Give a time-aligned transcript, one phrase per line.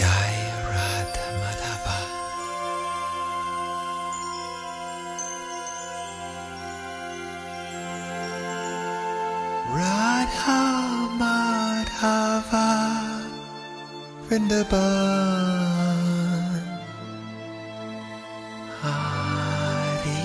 [0.00, 1.98] Jaya Radha Madhava.
[9.76, 10.62] Radha
[11.20, 12.68] Madhava
[14.24, 15.60] Vrindavan.
[18.80, 20.24] Hari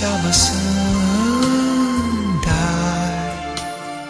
[0.00, 1.84] Shama Sundar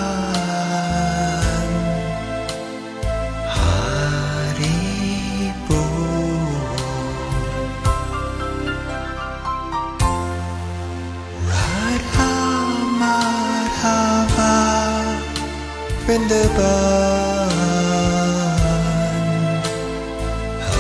[16.08, 17.50] bên đời bạn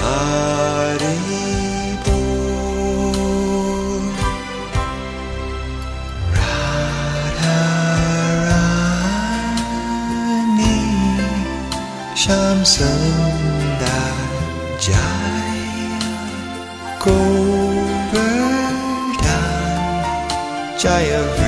[0.01, 1.38] Haribo
[8.27, 8.77] Radharani
[12.16, 14.16] Sham Sundar
[14.79, 15.99] Jaya
[16.99, 18.75] Govardhan
[20.79, 21.47] Jaya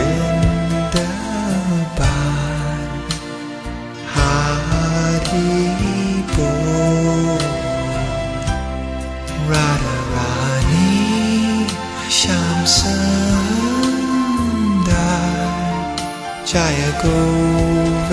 [16.49, 18.09] Jaya Govardhan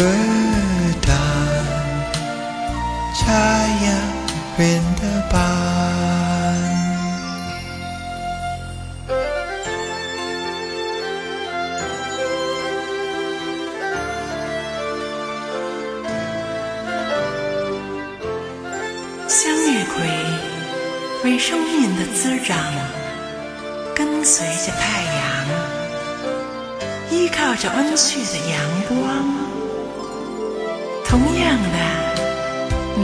[3.16, 3.96] Jaya
[4.52, 6.05] Vrindavan
[21.38, 22.56] 生命的滋长，
[23.94, 25.22] 跟随着太阳，
[27.10, 28.58] 依靠着温煦的阳
[28.88, 28.96] 光。
[31.04, 31.78] 同样的，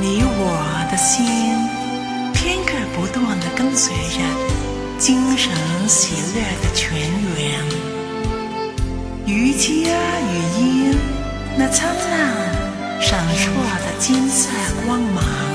[0.00, 1.24] 你我的心，
[2.32, 4.18] 片刻不断的跟随着
[4.98, 5.52] 精神
[5.86, 6.98] 喜乐的泉
[7.36, 7.40] 源，
[9.26, 10.96] 瑜伽语音
[11.56, 13.44] 那灿烂闪烁
[13.84, 14.48] 的金色
[14.86, 15.51] 光芒。